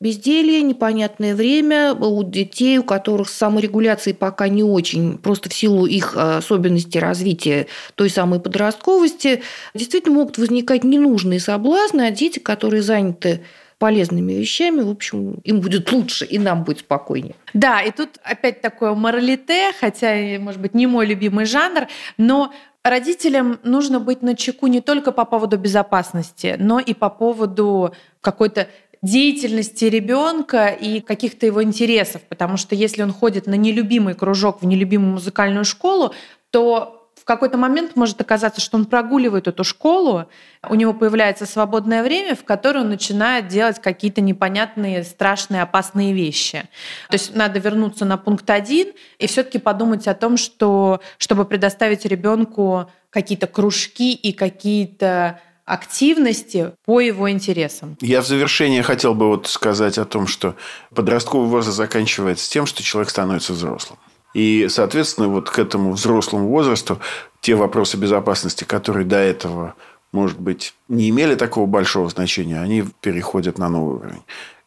[0.00, 5.86] безделье, непонятное время у детей, у которых с саморегуляцией пока не очень, просто в силу
[5.86, 9.42] их э, особенностей развития той самой подростковости,
[9.74, 13.42] действительно могут возникать ненужные соблазны, а дети, которые заняты
[13.78, 17.34] полезными вещами, в общем, им будет лучше, и нам будет спокойнее.
[17.52, 22.52] Да, и тут опять такое моралите, хотя, может быть, не мой любимый жанр, но
[22.82, 28.68] родителям нужно быть на чеку не только по поводу безопасности, но и по поводу какой-то
[29.02, 34.66] деятельности ребенка и каких-то его интересов, потому что если он ходит на нелюбимый кружок в
[34.66, 36.14] нелюбимую музыкальную школу,
[36.50, 36.95] то
[37.26, 40.26] какой-то момент может оказаться, что он прогуливает эту школу,
[40.68, 46.68] у него появляется свободное время, в которое он начинает делать какие-то непонятные, страшные, опасные вещи.
[47.10, 52.04] То есть надо вернуться на пункт один и все-таки подумать о том, что чтобы предоставить
[52.04, 57.96] ребенку какие-то кружки и какие-то активности по его интересам.
[58.00, 60.54] Я в завершение хотел бы вот сказать о том, что
[60.94, 63.98] подростковый возраст заканчивается тем, что человек становится взрослым.
[64.36, 67.00] И, соответственно, вот к этому взрослому возрасту
[67.40, 69.76] те вопросы безопасности, которые до этого,
[70.12, 74.22] может быть, не имели такого большого значения, они переходят на новый уровень.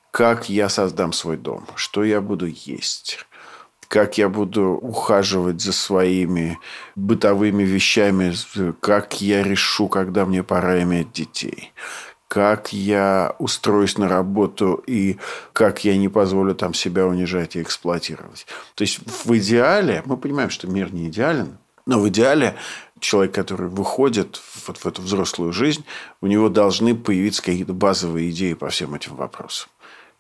[0.10, 1.68] Как я создам свой дом?
[1.76, 3.28] Что я буду есть?
[3.88, 6.58] Как я буду ухаживать за своими
[6.96, 8.34] бытовыми вещами?
[8.80, 11.74] Как я решу, когда мне пора иметь детей?
[12.30, 15.18] Как я устроюсь на работу и
[15.52, 18.46] как я не позволю там себя унижать и эксплуатировать.
[18.76, 21.58] То есть в идеале, мы понимаем, что мир не идеален,
[21.88, 22.56] но в идеале
[23.00, 25.84] человек, который выходит вот в эту взрослую жизнь,
[26.22, 29.70] у него должны появиться какие-то базовые идеи по всем этим вопросам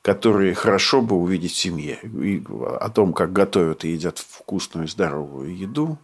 [0.01, 1.99] которые хорошо бы увидеть в семье.
[2.01, 2.41] И
[2.79, 5.99] о том, как готовят и едят вкусную и здоровую еду,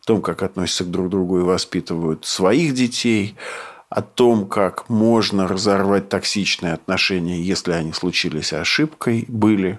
[0.00, 3.36] о том, как относятся к друг другу и воспитывают своих детей–
[3.88, 9.78] о том, как можно разорвать токсичные отношения, если они случились ошибкой, были.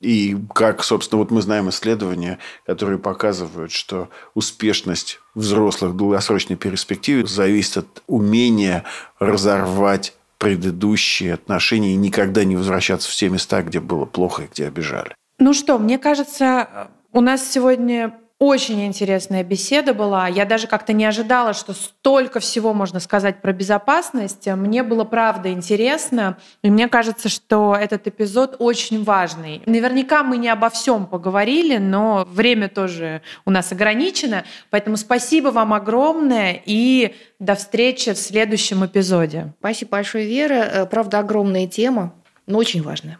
[0.00, 7.26] И как, собственно, вот мы знаем исследования, которые показывают, что успешность взрослых в долгосрочной перспективе
[7.26, 8.84] зависит от умения
[9.18, 14.68] разорвать предыдущие отношения и никогда не возвращаться в те места, где было плохо и где
[14.68, 15.16] обижали.
[15.40, 20.28] Ну что, мне кажется, у нас сегодня очень интересная беседа была.
[20.28, 24.46] Я даже как-то не ожидала, что столько всего можно сказать про безопасность.
[24.46, 26.38] Мне было правда интересно.
[26.62, 29.62] И мне кажется, что этот эпизод очень важный.
[29.66, 34.44] Наверняка мы не обо всем поговорили, но время тоже у нас ограничено.
[34.70, 39.52] Поэтому спасибо вам огромное и до встречи в следующем эпизоде.
[39.58, 40.54] Спасибо большое, Вера.
[40.54, 42.14] Э, правда, огромная тема,
[42.46, 43.18] но очень важная.